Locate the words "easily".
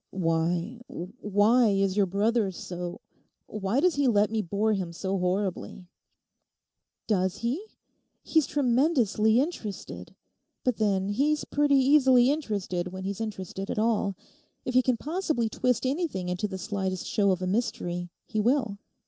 11.75-12.31